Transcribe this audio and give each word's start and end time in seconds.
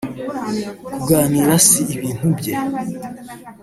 Kuganira 0.93 1.53
si 1.67 1.81
ibintu 1.95 2.27
bye 2.37 2.53